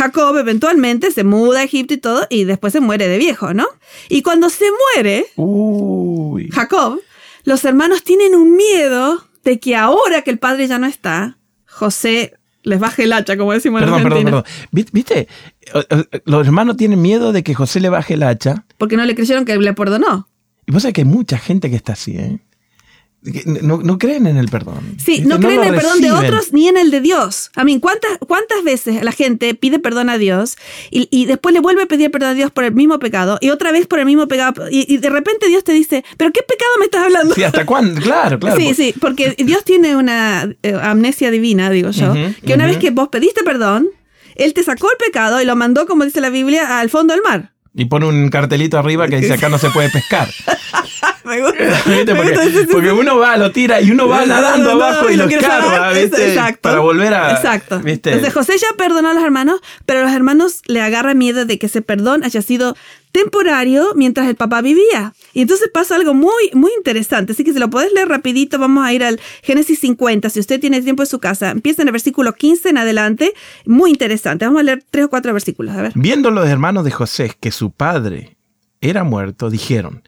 Jacob 0.00 0.36
eventualmente 0.38 1.10
se 1.10 1.24
muda 1.24 1.60
a 1.60 1.64
Egipto 1.64 1.92
y 1.94 1.98
todo, 1.98 2.26
y 2.30 2.44
después 2.44 2.72
se 2.72 2.80
muere 2.80 3.06
de 3.06 3.18
viejo, 3.18 3.52
¿no? 3.52 3.66
Y 4.08 4.22
cuando 4.22 4.48
se 4.48 4.64
muere 4.94 5.26
Uy. 5.36 6.48
Jacob, 6.50 7.00
los 7.44 7.64
hermanos 7.66 8.02
tienen 8.02 8.34
un 8.34 8.56
miedo 8.56 9.22
de 9.44 9.60
que 9.60 9.76
ahora 9.76 10.22
que 10.22 10.30
el 10.30 10.38
padre 10.38 10.66
ya 10.68 10.78
no 10.78 10.86
está, 10.86 11.36
José 11.66 12.34
les 12.62 12.78
baje 12.80 13.04
el 13.04 13.12
hacha, 13.12 13.36
como 13.36 13.52
decimos 13.52 13.80
Perdón, 13.80 13.98
en 13.98 14.02
perdón, 14.04 14.18
Argentina. 14.26 14.42
perdón. 14.42 14.68
Vi- 14.72 14.86
¿Viste? 14.92 15.28
Los 16.24 16.46
hermanos 16.46 16.76
tienen 16.76 17.00
miedo 17.00 17.32
de 17.32 17.42
que 17.42 17.54
José 17.54 17.80
le 17.80 17.88
baje 17.88 18.14
el 18.14 18.22
hacha. 18.22 18.64
Porque 18.78 18.96
no 18.96 19.04
le 19.04 19.14
creyeron 19.14 19.44
que 19.44 19.56
le 19.56 19.72
perdonó. 19.74 20.28
Y 20.66 20.72
vos 20.72 20.82
sabés 20.82 20.94
que 20.94 21.00
hay 21.02 21.06
mucha 21.06 21.38
gente 21.38 21.68
que 21.70 21.76
está 21.76 21.92
así, 21.94 22.16
¿eh? 22.16 22.38
No, 23.22 23.78
no 23.82 23.98
creen 23.98 24.26
en 24.26 24.38
el 24.38 24.48
perdón. 24.48 24.96
Sí, 24.96 25.22
no 25.26 25.38
creen 25.38 25.62
en 25.62 25.74
el 25.74 25.74
perdón 25.74 26.00
de 26.00 26.10
otros 26.10 26.54
ni 26.54 26.68
en 26.68 26.78
el 26.78 26.90
de 26.90 27.02
Dios. 27.02 27.50
A 27.54 27.64
mí, 27.64 27.78
¿cuántas, 27.78 28.12
¿cuántas 28.18 28.64
veces 28.64 29.02
la 29.02 29.12
gente 29.12 29.54
pide 29.54 29.78
perdón 29.78 30.08
a 30.08 30.16
Dios 30.16 30.56
y, 30.90 31.06
y 31.10 31.26
después 31.26 31.52
le 31.52 31.60
vuelve 31.60 31.82
a 31.82 31.86
pedir 31.86 32.10
perdón 32.10 32.30
a 32.30 32.34
Dios 32.34 32.50
por 32.50 32.64
el 32.64 32.72
mismo 32.72 32.98
pecado 32.98 33.36
y 33.42 33.50
otra 33.50 33.72
vez 33.72 33.86
por 33.86 33.98
el 33.98 34.06
mismo 34.06 34.26
pecado? 34.26 34.68
Y, 34.70 34.90
y 34.92 34.96
de 34.96 35.10
repente 35.10 35.48
Dios 35.48 35.64
te 35.64 35.72
dice, 35.72 36.02
¿pero 36.16 36.32
qué 36.32 36.40
pecado 36.42 36.70
me 36.78 36.86
estás 36.86 37.04
hablando? 37.04 37.34
Sí, 37.34 37.42
¿hasta 37.42 37.66
cuándo? 37.66 38.00
Claro, 38.00 38.38
claro. 38.38 38.56
sí, 38.58 38.72
sí, 38.72 38.94
porque 38.98 39.34
Dios 39.36 39.64
tiene 39.64 39.96
una 39.96 40.50
eh, 40.62 40.78
amnesia 40.80 41.30
divina, 41.30 41.68
digo 41.70 41.90
yo, 41.90 42.14
que 42.46 42.54
una 42.54 42.66
vez 42.66 42.78
que 42.78 42.90
vos 42.90 43.08
pediste 43.08 43.44
perdón, 43.44 43.88
Él 44.34 44.54
te 44.54 44.62
sacó 44.62 44.90
el 44.90 44.96
pecado 44.96 45.42
y 45.42 45.44
lo 45.44 45.56
mandó, 45.56 45.86
como 45.86 46.04
dice 46.04 46.22
la 46.22 46.30
Biblia, 46.30 46.80
al 46.80 46.88
fondo 46.88 47.12
del 47.12 47.22
mar. 47.22 47.52
Y 47.74 47.84
pone 47.84 48.06
un 48.06 48.28
cartelito 48.30 48.78
arriba 48.78 49.06
que 49.08 49.20
dice 49.20 49.34
acá 49.34 49.48
no 49.48 49.58
se 49.58 49.70
puede 49.70 49.90
pescar. 49.90 50.28
Me 51.24 51.40
gusta. 51.42 51.62
¿Viste? 51.86 52.14
me 52.14 52.20
Porque, 52.22 52.34
gusta, 52.34 52.72
porque 52.72 52.92
uno 52.92 53.18
va, 53.18 53.36
lo 53.36 53.52
tira 53.52 53.80
y 53.80 53.90
uno 53.90 54.08
va 54.08 54.24
nadando 54.26 54.70
No, 54.72 54.78
no, 54.78 54.84
abajo 54.84 55.10
y 55.10 55.16
lo 55.16 55.30
sacar, 55.30 55.94
¿viste? 55.94 56.28
exacto. 56.30 56.62
Para 56.62 56.80
volver 56.80 57.14
a. 57.14 57.32
Exacto. 57.32 57.78
¿viste? 57.80 58.10
Entonces 58.10 58.34
José 58.34 58.58
ya 58.58 58.66
perdonó 58.76 59.10
a 59.10 59.14
los 59.14 59.22
hermanos, 59.22 59.60
pero 59.86 60.02
los 60.02 60.12
hermanos 60.12 60.62
le 60.66 60.80
agarran 60.80 61.18
miedo 61.18 61.44
de 61.44 61.58
que 61.58 61.66
ese 61.66 61.82
perdón 61.82 62.24
haya 62.24 62.42
sido 62.42 62.76
temporario 63.12 63.92
mientras 63.94 64.28
el 64.28 64.36
papá 64.36 64.60
vivía. 64.62 65.14
Y 65.32 65.42
entonces 65.42 65.68
pasa 65.72 65.96
algo 65.96 66.14
muy, 66.14 66.50
muy 66.54 66.70
interesante. 66.76 67.32
Así 67.32 67.44
que 67.44 67.52
si 67.52 67.58
lo 67.58 67.70
podés 67.70 67.92
leer 67.92 68.08
rapidito, 68.08 68.58
vamos 68.58 68.84
a 68.84 68.92
ir 68.92 69.04
al 69.04 69.20
Génesis 69.42 69.80
50. 69.80 70.30
Si 70.30 70.40
usted 70.40 70.60
tiene 70.60 70.80
tiempo 70.82 71.02
en 71.02 71.08
su 71.08 71.18
casa, 71.18 71.50
empieza 71.50 71.82
en 71.82 71.88
el 71.88 71.92
versículo 71.92 72.34
15 72.34 72.68
en 72.70 72.78
adelante. 72.78 73.34
Muy 73.66 73.90
interesante. 73.90 74.44
Vamos 74.44 74.60
a 74.60 74.64
leer 74.64 74.84
tres 74.90 75.06
o 75.06 75.10
cuatro 75.10 75.32
versículos. 75.32 75.74
A 75.74 75.82
ver. 75.82 75.92
Viendo 75.94 76.30
los 76.30 76.48
hermanos 76.48 76.84
de 76.84 76.90
José 76.90 77.36
que 77.40 77.50
su 77.50 77.70
padre 77.70 78.36
era 78.80 79.04
muerto, 79.04 79.50
dijeron, 79.50 80.02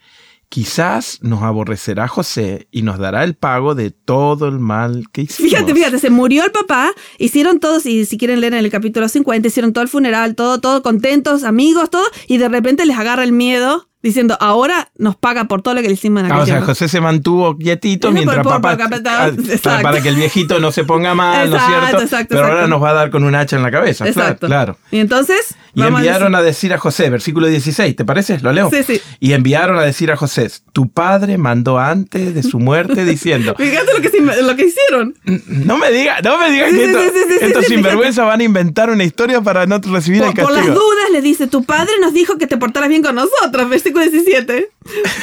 quizás 0.52 1.18
nos 1.22 1.42
aborrecerá 1.42 2.08
José 2.08 2.68
y 2.70 2.82
nos 2.82 2.98
dará 2.98 3.24
el 3.24 3.34
pago 3.34 3.74
de 3.74 3.90
todo 3.90 4.48
el 4.48 4.58
mal 4.58 5.06
que 5.10 5.22
hicimos. 5.22 5.50
Fíjate, 5.50 5.72
fíjate, 5.72 5.98
se 5.98 6.10
murió 6.10 6.44
el 6.44 6.52
papá, 6.52 6.92
hicieron 7.16 7.58
todos, 7.58 7.86
y 7.86 8.04
si 8.04 8.18
quieren 8.18 8.42
leer 8.42 8.52
en 8.52 8.66
el 8.66 8.70
capítulo 8.70 9.08
50, 9.08 9.48
hicieron 9.48 9.72
todo 9.72 9.82
el 9.82 9.88
funeral, 9.88 10.34
todo, 10.34 10.60
todo 10.60 10.82
contentos, 10.82 11.44
amigos, 11.44 11.88
todo, 11.88 12.04
y 12.26 12.36
de 12.36 12.50
repente 12.50 12.84
les 12.84 12.98
agarra 12.98 13.24
el 13.24 13.32
miedo 13.32 13.88
diciendo, 14.02 14.36
ahora 14.40 14.90
nos 14.96 15.16
paga 15.16 15.44
por 15.44 15.62
todo 15.62 15.74
lo 15.74 15.82
que 15.82 15.88
le 15.88 15.94
hicimos 15.94 16.20
en 16.20 16.26
aquel 16.26 16.38
Ah, 16.38 16.42
o 16.42 16.46
sea, 16.46 16.54
tiempo". 16.56 16.66
José 16.66 16.88
se 16.88 17.00
mantuvo 17.00 17.56
quietito 17.56 18.08
Eso 18.08 18.14
mientras 18.14 18.38
por- 18.38 18.52
por- 18.54 18.60
papá... 18.62 18.88
por 18.88 19.60
para, 19.62 19.82
para 19.82 20.00
que 20.02 20.08
el 20.08 20.16
viejito 20.16 20.58
no 20.58 20.72
se 20.72 20.84
ponga 20.84 21.14
mal, 21.14 21.50
¿no 21.50 21.56
es 21.56 21.62
cierto? 21.64 22.02
exacto, 22.02 22.34
Pero 22.34 22.46
ahora 22.46 22.66
nos 22.66 22.82
va 22.82 22.90
a 22.90 22.94
dar 22.94 23.10
con 23.10 23.24
un 23.24 23.34
hacha 23.34 23.56
en 23.56 23.62
la 23.62 23.70
cabeza. 23.70 24.06
Exacto. 24.06 24.46
Claro. 24.46 24.76
Y 24.90 24.98
entonces, 24.98 25.54
Y 25.74 25.80
vamos 25.80 25.98
a 26.00 26.02
enviaron 26.02 26.32
decir- 26.32 26.36
a 26.36 26.42
decir 26.42 26.72
a 26.74 26.78
José, 26.78 27.10
versículo 27.10 27.46
16, 27.46 27.94
¿te 27.96 28.04
parece? 28.04 28.38
¿Lo 28.40 28.52
leo? 28.52 28.70
Sí, 28.70 28.82
sí. 28.82 29.00
Y 29.20 29.32
enviaron 29.32 29.78
a 29.78 29.82
decir 29.82 30.10
a 30.10 30.16
José, 30.16 30.50
tu 30.72 30.90
padre 30.90 31.38
mandó 31.38 31.78
antes 31.78 32.34
de 32.34 32.42
su 32.42 32.58
muerte 32.58 33.04
diciendo, 33.04 33.54
Fíjate 33.56 33.92
lo 33.94 34.00
que, 34.00 34.08
se- 34.08 34.42
lo 34.42 34.56
que 34.56 34.66
hicieron. 34.66 35.14
no 35.46 35.76
me 35.78 35.90
digas, 35.92 36.22
no 36.24 36.38
me 36.38 36.50
digas 36.50 36.70
Sí, 36.70 36.76
que 36.76 36.84
esto- 36.84 37.44
estos 37.46 37.64
sí, 37.66 37.74
sinvergüenza 37.74 38.24
van 38.24 38.40
a 38.40 38.44
inventar 38.44 38.90
una 38.90 39.04
historia 39.04 39.40
para 39.40 39.66
no 39.66 39.78
recibir 39.78 40.20
Por, 40.20 40.28
el 40.30 40.34
por 40.34 40.44
castigo. 40.52 40.66
las 40.68 40.74
dudas 40.74 41.10
le 41.12 41.20
dice, 41.22 41.46
tu 41.46 41.64
padre 41.64 41.92
nos 42.00 42.12
dijo 42.12 42.36
que 42.38 42.46
te 42.46 42.56
portaras 42.56 42.88
bien 42.88 43.02
con 43.02 43.14
nosotros, 43.14 43.68
versículo 43.68 43.91
versículo 43.92 44.04
17. 44.10 44.70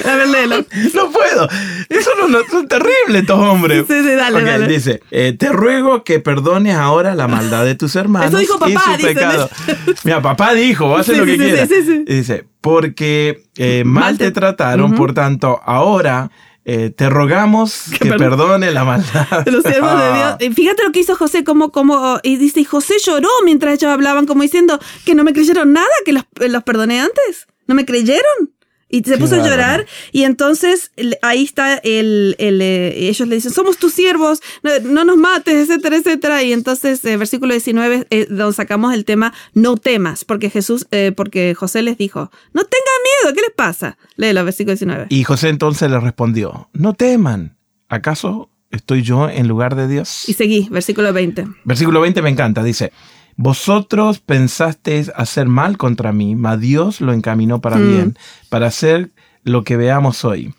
A 0.06 0.16
ver, 0.16 0.28
léelo. 0.30 0.66
No 0.94 1.12
puedo. 1.12 1.48
Eso 1.90 2.10
no, 2.20 2.28
no- 2.28 2.40
son 2.50 2.68
terribles 2.68 3.22
estos 3.22 3.40
hombres. 3.40 3.86
Sí, 3.88 3.94
sí, 4.02 4.12
dale, 4.16 4.42
dale. 4.44 4.68
Dice, 4.68 5.02
eh, 5.12 5.34
te 5.38 5.50
ruego 5.50 6.04
que 6.04 6.20
perdones 6.20 6.76
ahora 6.76 7.16
la 7.16 7.28
maldad 7.28 7.66
de 7.66 7.76
tus 7.76 7.96
hermanos 7.96 8.30
Eso 8.30 8.38
dijo 8.40 8.56
y 8.68 8.74
papá, 8.74 8.92
su 8.92 8.98
dice. 8.98 9.08
pecado. 9.14 9.50
Mira, 10.04 10.22
papá 10.22 10.54
dijo, 10.54 10.96
hacer 10.98 11.16
Sí, 11.16 11.20
lo 11.22 11.26
que 11.26 11.32
sí, 11.34 11.38
quiera. 11.38 11.68
sí, 11.68 11.74
sí, 11.76 11.84
sí. 11.86 12.04
Y 12.08 12.14
dice, 12.16 12.46
porque 12.62 13.44
eh, 13.58 13.84
Mal 13.86 14.18
te- 14.18 14.32
trataron, 14.32 14.94
por 14.96 15.14
tanto, 15.14 15.60
ahora 15.66 16.32
eh, 16.66 16.92
te 16.96 17.10
rogamos 17.10 17.86
que, 18.00 18.10
perdone- 18.10 18.18
perdone 18.18 18.72
la 18.72 18.84
maldad 18.84 19.44
de 19.46 19.52
los 19.52 19.64
siervos 19.64 20.00
de 20.00 20.14
Dios. 20.14 20.36
Y 20.40 20.54
Fíjate 20.54 20.84
lo 20.84 20.92
que 20.92 21.00
hizo 21.00 21.16
José, 21.16 21.44
como, 21.44 21.72
como, 21.72 22.20
y 22.24 22.38
dice, 22.38 22.60
y 22.62 22.66
José 22.66 22.96
lloró 23.04 23.30
mientras 23.44 23.74
ellos 23.76 23.92
hablaban, 23.92 24.26
como 24.26 24.44
diciendo 24.44 24.80
que 25.06 25.16
no 25.16 25.24
me 25.24 25.34
creyeron 25.34 25.74
nada, 25.74 25.88
que 26.06 26.14
los, 26.14 26.24
los 26.40 26.64
perdoné 26.64 27.00
antes. 27.02 27.48
¿No 27.68 27.76
me 27.76 27.86
creyeron? 27.86 28.52
Y 28.90 29.04
se 29.04 29.14
Qué 29.14 29.18
puso 29.20 29.36
a 29.36 29.48
llorar 29.48 29.86
y 30.12 30.24
entonces 30.24 30.92
ahí 31.22 31.44
está 31.44 31.76
el, 31.76 32.36
el, 32.40 32.60
eh, 32.62 33.08
ellos 33.08 33.28
le 33.28 33.36
dicen, 33.36 33.52
somos 33.52 33.78
tus 33.78 33.94
siervos, 33.94 34.42
no, 34.64 34.72
no 34.80 35.06
nos 35.06 35.18
mates, 35.18 35.70
etcétera, 35.70 35.98
etcétera. 35.98 36.44
Y 36.44 36.54
entonces, 36.54 37.06
eh, 37.06 37.18
versículo 37.18 37.54
19, 37.54 38.08
eh, 38.10 38.26
donde 38.30 38.54
sacamos 38.54 38.94
el 38.94 39.06
tema, 39.06 39.34
no 39.54 39.78
temas, 39.78 40.26
porque 40.26 40.50
Jesús, 40.50 40.88
eh, 40.92 41.12
porque 41.16 41.54
José 41.54 41.84
les 41.84 41.98
dijo, 41.98 42.32
no 42.54 42.64
tengan 42.64 43.24
miedo, 43.24 43.36
¿qué 43.36 43.42
les 43.42 43.56
pasa? 43.56 43.98
Léelo, 44.16 44.44
versículo 44.44 44.74
19. 44.74 45.08
Y 45.10 45.24
José 45.24 45.50
entonces 45.50 45.90
le 45.90 46.00
respondió, 46.00 46.70
no 46.74 46.94
teman, 46.94 47.58
¿acaso 47.88 48.50
estoy 48.72 49.04
yo 49.04 49.30
en 49.30 49.48
lugar 49.48 49.76
de 49.76 49.88
Dios? 49.88 50.28
Y 50.28 50.34
seguí, 50.34 50.68
versículo 50.72 51.14
20. 51.14 51.46
Versículo 51.64 52.02
20 52.02 52.22
me 52.22 52.30
encanta, 52.30 52.64
dice, 52.64 52.92
vosotros 53.42 54.20
pensasteis 54.20 55.14
hacer 55.16 55.48
mal 55.48 55.78
contra 55.78 56.12
mí, 56.12 56.36
mas 56.36 56.60
Dios 56.60 57.00
lo 57.00 57.14
encaminó 57.14 57.62
para 57.62 57.78
Mm. 57.78 57.88
bien, 57.88 58.18
para 58.50 58.68
hacer 58.68 59.12
lo 59.46 59.64
que 59.64 59.78
veamos 59.78 60.26
hoy, 60.26 60.54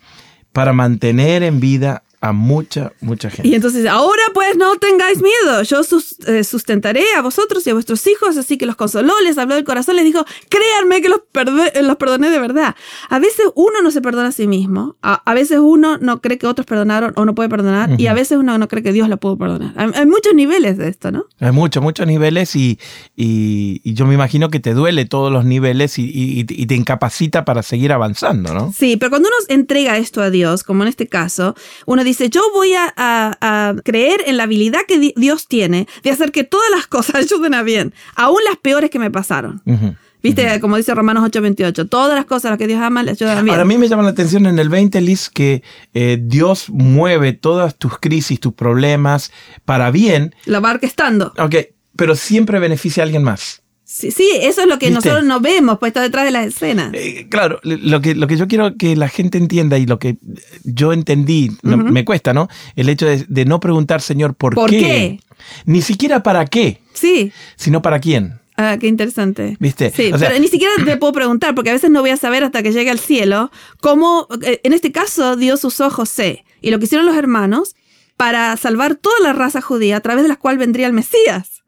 para 0.54 0.72
mantener 0.72 1.42
en 1.42 1.60
vida 1.60 2.04
a 2.22 2.32
mucha, 2.32 2.92
mucha 3.00 3.30
gente. 3.30 3.48
Y 3.48 3.54
entonces, 3.54 3.86
ahora 3.86 4.22
pues 4.34 4.54
no 4.56 4.76
tengáis 4.76 5.22
miedo, 5.22 5.62
yo 5.62 5.82
sus- 5.84 6.18
eh, 6.26 6.44
sustentaré 6.44 7.02
a 7.16 7.22
vosotros 7.22 7.66
y 7.66 7.70
a 7.70 7.74
vuestros 7.74 8.06
hijos, 8.06 8.36
así 8.36 8.58
que 8.58 8.66
los 8.66 8.76
consoló, 8.76 9.14
les 9.24 9.38
habló 9.38 9.54
del 9.54 9.64
corazón, 9.64 9.96
les 9.96 10.04
dijo, 10.04 10.24
créanme 10.50 11.00
que 11.00 11.08
los, 11.08 11.20
perde- 11.32 11.72
eh, 11.74 11.82
los 11.82 11.96
perdoné 11.96 12.28
de 12.28 12.38
verdad. 12.38 12.74
A 13.08 13.18
veces 13.18 13.46
uno 13.54 13.80
no 13.82 13.90
se 13.90 14.02
perdona 14.02 14.28
a 14.28 14.32
sí 14.32 14.46
mismo, 14.46 14.96
a, 15.00 15.14
a 15.24 15.32
veces 15.34 15.60
uno 15.62 15.96
no 15.96 16.20
cree 16.20 16.36
que 16.36 16.46
otros 16.46 16.66
perdonaron 16.66 17.12
o 17.16 17.24
no 17.24 17.34
puede 17.34 17.48
perdonar, 17.48 17.98
y 17.98 18.06
a 18.06 18.12
veces 18.14 18.36
uno 18.36 18.58
no 18.58 18.68
cree 18.68 18.82
que 18.82 18.92
Dios 18.92 19.08
lo 19.08 19.16
pudo 19.16 19.38
perdonar. 19.38 19.72
Hay, 19.76 19.90
hay 19.94 20.06
muchos 20.06 20.34
niveles 20.34 20.76
de 20.76 20.88
esto, 20.88 21.10
¿no? 21.10 21.24
Hay 21.40 21.52
muchos, 21.52 21.82
muchos 21.82 22.06
niveles 22.06 22.54
y, 22.54 22.78
y- 23.16 23.80
y 23.82 23.94
yo 23.94 24.04
me 24.06 24.12
imagino 24.14 24.50
que 24.50 24.60
te 24.60 24.74
duele 24.74 25.06
todos 25.06 25.32
los 25.32 25.44
niveles 25.46 25.98
y, 25.98 26.04
y- 26.04 26.40
y 26.48 26.66
te 26.66 26.74
incapacita 26.74 27.44
para 27.46 27.62
seguir 27.62 27.92
avanzando, 27.92 28.52
¿no? 28.52 28.72
Sí, 28.76 28.96
pero 28.98 29.08
cuando 29.08 29.28
uno 29.28 29.36
entrega 29.48 29.96
esto 29.96 30.20
a 30.20 30.28
Dios, 30.30 30.64
como 30.64 30.82
en 30.82 30.88
este 30.88 31.06
caso, 31.08 31.54
uno 31.86 32.04
dice, 32.04 32.09
yo 32.30 32.42
voy 32.54 32.74
a, 32.74 32.92
a- 32.96 33.36
a 33.40 33.74
creer 33.84 34.22
en 34.26 34.36
la 34.36 34.44
habilidad 34.44 34.80
que 34.88 34.98
di- 34.98 35.14
Dios 35.16 35.46
tiene 35.48 35.86
de 36.02 36.10
hacer 36.10 36.32
que 36.32 36.44
todas 36.44 36.70
las 36.70 36.86
cosas 36.86 37.14
ayuden 37.24 37.54
a 37.54 37.62
bien, 37.62 37.94
aún 38.16 38.38
las 38.48 38.56
peores 38.56 38.90
que 38.90 38.98
me 38.98 39.10
pasaron. 39.10 39.62
Ujú. 39.66 39.94
Viste, 40.22 40.60
como 40.60 40.76
dice 40.76 40.94
Romanos 40.94 41.24
8:28, 41.30 41.88
todas 41.88 42.14
las 42.14 42.26
cosas 42.26 42.44
a 42.44 42.50
las 42.50 42.58
que 42.58 42.66
Dios 42.66 42.82
ama 42.82 43.02
le 43.02 43.12
ayudan 43.12 43.38
a 43.38 43.42
bien. 43.42 43.52
Ahora 43.54 43.62
a 43.62 43.64
mí 43.64 43.78
me 43.78 43.88
llama 43.88 44.02
la 44.02 44.10
atención 44.10 44.44
en 44.44 44.58
el 44.58 44.68
20, 44.68 45.00
Liz, 45.00 45.30
que 45.30 45.62
eh, 45.94 46.18
Dios 46.20 46.68
mueve 46.68 47.32
todas 47.32 47.76
tus 47.76 47.98
crisis, 47.98 48.38
tus 48.38 48.52
problemas 48.52 49.32
para 49.64 49.90
bien, 49.90 50.34
La 50.44 50.60
va 50.60 50.72
orquestando. 50.72 51.32
ok, 51.38 51.54
pero 51.96 52.14
siempre 52.16 52.58
beneficia 52.58 53.02
a 53.02 53.04
alguien 53.04 53.22
más. 53.22 53.62
Sí, 53.92 54.12
sí, 54.12 54.30
eso 54.40 54.60
es 54.60 54.68
lo 54.68 54.78
que 54.78 54.86
¿Viste? 54.86 54.94
nosotros 55.08 55.24
no 55.24 55.40
vemos, 55.40 55.78
pues 55.80 55.90
está 55.90 56.00
detrás 56.00 56.24
de 56.24 56.30
las 56.30 56.46
escenas. 56.46 56.92
Eh, 56.94 57.26
claro, 57.28 57.58
lo 57.64 58.00
que, 58.00 58.14
lo 58.14 58.28
que 58.28 58.36
yo 58.36 58.46
quiero 58.46 58.76
que 58.76 58.94
la 58.94 59.08
gente 59.08 59.36
entienda 59.36 59.78
y 59.78 59.86
lo 59.86 59.98
que 59.98 60.16
yo 60.62 60.92
entendí, 60.92 61.50
no- 61.62 61.76
me 61.76 62.04
cuesta, 62.04 62.32
¿no? 62.32 62.48
El 62.76 62.88
hecho 62.88 63.06
de, 63.06 63.24
de 63.28 63.44
no 63.46 63.58
preguntar, 63.58 64.00
Señor, 64.00 64.34
¿por, 64.34 64.54
¿Por 64.54 64.70
qué? 64.70 65.18
Ni 65.66 65.82
siquiera 65.82 66.22
para 66.22 66.46
qué, 66.46 66.80
Sí, 66.92 67.32
sino 67.56 67.82
para 67.82 67.98
quién. 67.98 68.38
Ah, 68.56 68.76
qué 68.78 68.86
interesante. 68.86 69.56
¿Viste? 69.58 69.90
Sí, 69.90 70.12
O 70.12 70.18
sea- 70.18 70.28
pero 70.28 70.40
ni 70.40 70.46
siquiera 70.46 70.72
te 70.84 70.96
puedo 70.96 71.12
preguntar, 71.12 71.56
porque 71.56 71.70
a 71.70 71.72
veces 71.72 71.90
no 71.90 72.00
voy 72.00 72.10
a 72.10 72.16
saber 72.16 72.44
hasta 72.44 72.62
que 72.62 72.72
llegue 72.72 72.90
al 72.90 73.00
cielo 73.00 73.50
cómo, 73.80 74.28
eh, 74.42 74.60
en 74.62 74.72
este 74.72 74.92
caso, 74.92 75.34
Dios 75.34 75.64
usó 75.64 75.86
a 75.86 75.90
José 75.90 76.44
y 76.60 76.70
lo 76.70 76.78
que 76.78 76.84
hicieron 76.84 77.06
los 77.06 77.16
hermanos 77.16 77.74
para 78.16 78.56
salvar 78.56 78.94
toda 78.94 79.18
la 79.20 79.32
raza 79.32 79.60
judía 79.60 79.96
a 79.96 80.00
través 80.00 80.22
de 80.22 80.28
la 80.28 80.36
cual 80.36 80.58
vendría 80.58 80.86
el 80.86 80.92
Mesías. 80.92 81.59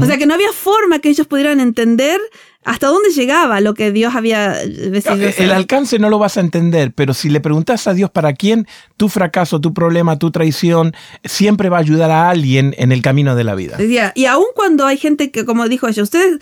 O 0.00 0.04
sea 0.06 0.18
que 0.18 0.26
no 0.26 0.34
había 0.34 0.52
forma 0.52 0.98
que 0.98 1.08
ellos 1.08 1.26
pudieran 1.26 1.60
entender 1.60 2.20
hasta 2.64 2.88
dónde 2.88 3.08
llegaba 3.10 3.60
lo 3.62 3.72
que 3.72 3.90
Dios 3.90 4.14
había 4.14 4.62
eh, 4.62 4.68
decidido 4.68 5.22
El 5.24 5.28
hacer. 5.30 5.52
alcance 5.52 5.98
no 5.98 6.10
lo 6.10 6.18
vas 6.18 6.36
a 6.36 6.40
entender, 6.40 6.92
pero 6.94 7.14
si 7.14 7.30
le 7.30 7.40
preguntas 7.40 7.86
a 7.86 7.94
Dios 7.94 8.10
para 8.10 8.34
quién, 8.34 8.66
tu 8.98 9.08
fracaso, 9.08 9.60
tu 9.62 9.72
problema, 9.72 10.18
tu 10.18 10.30
traición, 10.30 10.94
siempre 11.24 11.70
va 11.70 11.78
a 11.78 11.80
ayudar 11.80 12.10
a 12.10 12.28
alguien 12.28 12.74
en 12.76 12.92
el 12.92 13.00
camino 13.00 13.34
de 13.34 13.44
la 13.44 13.54
vida. 13.54 13.78
Y 14.14 14.26
aun 14.26 14.44
cuando 14.54 14.84
hay 14.86 14.98
gente 14.98 15.30
que, 15.30 15.46
como 15.46 15.66
dijo 15.68 15.88
ella, 15.88 16.02
ustedes, 16.02 16.38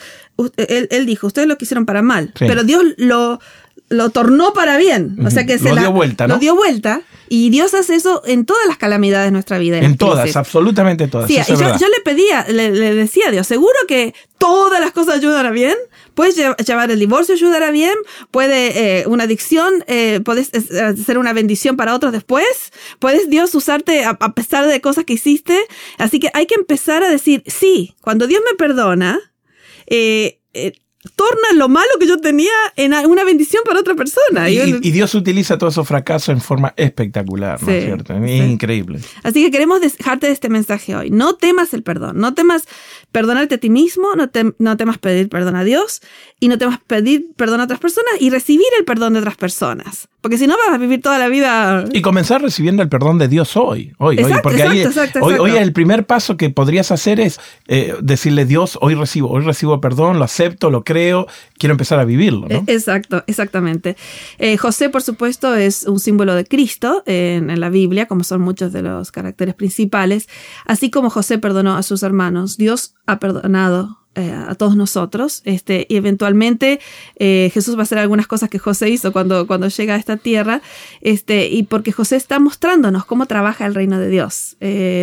él, 0.57 0.87
él 0.91 1.05
dijo, 1.05 1.27
ustedes 1.27 1.47
lo 1.47 1.57
quisieron 1.57 1.85
para 1.85 2.01
mal, 2.01 2.33
Sí. 2.35 2.45
pero 2.47 2.63
Dios 2.65 2.83
lo, 2.97 3.39
lo 3.89 4.09
tornó 4.11 4.53
para 4.53 4.77
bien. 4.77 5.17
O 5.25 5.29
sea 5.31 5.45
que 5.45 5.57
se 5.57 5.69
Lo 5.69 5.75
la- 5.75 5.81
dio 5.81 5.91
vuelta, 5.91 6.27
¿no? 6.27 6.35
Lo 6.35 6.39
dio 6.39 6.55
vuelta. 6.55 7.01
Y 7.31 7.51
Dios 7.51 7.75
hace 7.75 7.93
eso 7.95 8.23
en 8.25 8.43
todas 8.45 8.65
las 8.67 8.77
calamidades 8.77 9.27
de 9.27 9.31
nuestra 9.31 9.59
vida. 9.59 9.77
En 9.77 9.97
todas, 9.97 10.21
crisis. 10.21 10.35
absolutamente 10.35 11.07
todas. 11.07 11.27
Sí, 11.27 11.35
y 11.37 11.51
yo, 11.55 11.57
le 11.87 12.01
pedía, 12.03 12.43
le, 12.49 12.71
le 12.71 12.95
decía 12.95 13.27
a 13.27 13.31
Dios, 13.31 13.45
seguro 13.45 13.75
que 13.87 14.15
todas 14.39 14.79
las 14.79 14.91
cosas 14.93 15.15
ayudan 15.17 15.45
a 15.45 15.51
bien. 15.51 15.75
Puedes 16.15 16.37
lle- 16.39 16.55
llevar 16.65 16.89
el 16.89 16.97
divorcio, 16.99 17.35
ayudar 17.35 17.61
a 17.61 17.69
bien. 17.69 17.93
Puede 18.31 19.01
eh, 19.01 19.07
una 19.07 19.25
adicción, 19.25 19.83
eh, 19.85 20.21
puedes 20.25 20.49
eh, 20.53 20.95
ser 21.05 21.19
una 21.19 21.33
bendición 21.33 21.77
para 21.77 21.93
otros 21.93 22.11
después. 22.13 22.47
Puedes 22.97 23.29
Dios 23.29 23.53
usarte 23.53 24.05
a, 24.05 24.17
a 24.19 24.33
pesar 24.33 24.65
de 24.67 24.81
cosas 24.81 25.05
que 25.05 25.13
hiciste. 25.13 25.55
Así 25.99 26.19
que 26.19 26.31
hay 26.33 26.47
que 26.47 26.55
empezar 26.55 27.03
a 27.03 27.09
decir, 27.09 27.43
sí, 27.45 27.95
cuando 28.01 28.25
Dios 28.25 28.41
me 28.49 28.57
perdona, 28.57 29.19
eh, 29.85 30.39
eh, 31.05 31.09
torna 31.15 31.53
lo 31.55 31.69
malo 31.69 31.87
que 31.99 32.07
yo 32.07 32.17
tenía 32.19 32.51
en 32.75 32.93
una 33.05 33.23
bendición 33.23 33.63
para 33.65 33.79
otra 33.79 33.95
persona. 33.95 34.49
Y, 34.49 34.57
Y- 34.59 34.61
y- 34.81 34.87
y 34.89 34.91
Dios 34.91 35.13
utiliza 35.15 35.57
todos 35.57 35.73
esos 35.73 35.87
fracasos 35.87 36.29
en 36.29 36.41
forma 36.41 36.73
espectacular, 36.77 37.61
¿no 37.63 37.71
es 37.71 37.85
cierto? 37.85 38.13
Es 38.13 38.29
sí. 38.29 38.37
increíble. 38.37 38.99
Así 39.23 39.43
que 39.43 39.51
queremos 39.51 39.81
dejarte 39.81 40.27
de 40.27 40.33
este 40.33 40.49
mensaje 40.49 40.95
hoy. 40.95 41.09
No 41.11 41.35
temas 41.35 41.73
el 41.73 41.83
perdón. 41.83 42.17
No 42.19 42.33
temas 42.33 42.63
perdonarte 43.11 43.55
a 43.55 43.57
ti 43.57 43.69
mismo, 43.69 44.15
no, 44.15 44.29
tem- 44.29 44.53
no 44.59 44.77
temas 44.77 44.97
pedir 44.97 45.29
perdón 45.29 45.55
a 45.55 45.63
Dios 45.63 46.01
y 46.39 46.47
no 46.47 46.57
temas 46.57 46.79
pedir 46.85 47.25
perdón 47.35 47.61
a 47.61 47.63
otras 47.63 47.79
personas 47.79 48.13
y 48.19 48.29
recibir 48.29 48.67
el 48.77 48.85
perdón 48.85 49.13
de 49.13 49.19
otras 49.19 49.35
personas. 49.35 50.07
Porque 50.21 50.37
si 50.37 50.47
no 50.47 50.55
vas 50.57 50.75
a 50.75 50.77
vivir 50.77 51.01
toda 51.01 51.17
la 51.17 51.29
vida... 51.29 51.85
Y 51.93 52.01
comenzar 52.01 52.41
recibiendo 52.41 52.83
el 52.83 52.89
perdón 52.89 53.17
de 53.19 53.29
Dios 53.29 53.55
hoy, 53.55 53.93
hoy, 53.99 54.17
hoy, 54.17 54.23
Exacto, 54.23 54.41
porque 54.43 54.63
ahí- 54.63 54.79
exacto, 54.81 54.99
exacto, 54.99 55.19
hoy, 55.25 55.33
exacto. 55.33 55.43
hoy 55.43 55.57
el 55.63 55.71
primer 55.73 56.05
paso 56.05 56.35
que 56.37 56.49
podrías 56.49 56.91
hacer 56.91 57.19
es 57.21 57.39
eh, 57.67 57.95
decirle 58.01 58.45
Dios, 58.45 58.77
hoy 58.81 58.95
recibo, 58.95 59.29
hoy 59.31 59.43
recibo 59.43 59.79
perdón, 59.79 60.19
lo 60.19 60.25
acepto, 60.25 60.69
lo 60.69 60.83
creo, 60.83 61.27
quiero 61.59 61.73
empezar 61.73 61.99
a 61.99 62.05
vivirlo, 62.05 62.47
¿no? 62.47 62.55
Eh, 62.55 62.63
Exacto, 62.67 63.23
exactamente. 63.27 63.95
Eh, 64.39 64.57
José, 64.57 64.89
por 64.89 65.03
supuesto, 65.03 65.53
es 65.53 65.83
un 65.83 65.99
símbolo 65.99 66.33
de 66.33 66.45
Cristo 66.45 67.03
en, 67.05 67.59
la 67.59 67.69
Biblia, 67.69 68.07
como 68.07 68.23
son 68.23 68.41
muchos 68.41 68.71
de 68.71 68.81
los 68.81 69.11
caracteres 69.11 69.53
principales. 69.53 70.27
Así 70.65 70.89
como 70.89 71.09
José 71.09 71.37
perdonó 71.37 71.75
a 71.75 71.83
sus 71.83 72.01
hermanos, 72.01 72.57
Dios 72.57 72.95
ha 73.05 73.19
perdonado 73.19 73.99
eh, 74.15 74.31
a 74.31 74.55
todos 74.55 74.77
nosotros. 74.77 75.41
Este, 75.43 75.85
y 75.89 75.97
eventualmente 75.97 76.79
eh, 77.17 77.51
Jesús 77.53 77.75
va 77.75 77.81
a 77.81 77.83
hacer 77.83 77.97
algunas 77.97 78.27
cosas 78.27 78.49
que 78.49 78.57
José 78.57 78.89
hizo 78.89 79.11
cuando, 79.11 79.45
cuando 79.45 79.67
llega 79.67 79.95
a 79.95 79.97
esta 79.97 80.15
tierra. 80.15 80.61
Este, 81.01 81.49
y 81.49 81.63
porque 81.63 81.91
José 81.91 82.15
está 82.15 82.39
mostrándonos 82.39 83.03
cómo 83.05 83.25
trabaja 83.25 83.65
el 83.65 83.75
reino 83.75 83.99
de 83.99 84.09
Dios. 84.09 84.57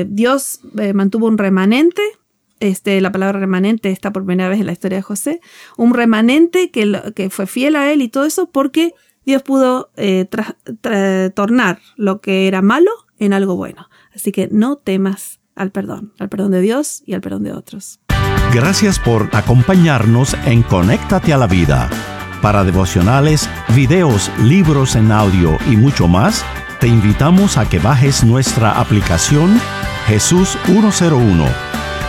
Dios 0.09 0.61
mantuvo 0.95 1.27
un 1.27 1.37
remanente 1.37 2.03
este, 2.61 3.01
la 3.01 3.13
palabra 3.13 3.39
remanente 3.39 3.91
está 3.91 4.13
por 4.13 4.25
primera 4.25 4.49
vez 4.49 4.61
en 4.61 4.67
la 4.67 4.73
historia 4.73 4.99
de 4.99 5.03
José, 5.03 5.41
un 5.77 5.95
remanente 5.95 6.71
que, 6.71 7.01
que 7.15 7.31
fue 7.31 7.47
fiel 7.47 7.77
a 7.77 7.93
él 7.93 8.03
y 8.03 8.09
todo 8.09 8.25
eso 8.25 8.51
porque 8.51 8.95
Dios 9.25 9.43
pudo 9.43 9.91
eh, 9.97 10.27
tornar 11.35 11.81
lo 11.97 12.21
que 12.21 12.47
era 12.47 12.63
malo 12.63 12.91
en 13.19 13.33
algo 13.33 13.57
bueno. 13.57 13.89
Así 14.15 14.33
que 14.33 14.49
no 14.51 14.77
temas 14.77 15.41
al 15.55 15.73
perdón, 15.73 16.13
al 16.19 16.29
perdón 16.29 16.53
de 16.53 16.61
Dios 16.61 17.03
y 17.07 17.15
al 17.15 17.21
perdón 17.21 17.43
de 17.43 17.53
otros. 17.53 18.01
Gracias 18.55 18.99
por 18.99 19.29
acompañarnos 19.35 20.35
en 20.47 20.63
Conéctate 20.63 21.33
a 21.33 21.39
la 21.39 21.47
Vida. 21.47 21.91
Para 22.41 22.63
devocionales, 22.63 23.51
videos, 23.75 24.31
libros 24.45 24.95
en 24.95 25.11
audio 25.11 25.59
y 25.69 25.77
mucho 25.77 26.07
más, 26.07 26.45
te 26.81 26.87
invitamos 26.87 27.57
a 27.57 27.69
que 27.69 27.79
bajes 27.79 28.23
nuestra 28.23 28.79
aplicación 28.79 29.61
Jesús 30.07 30.57
101 30.67 31.66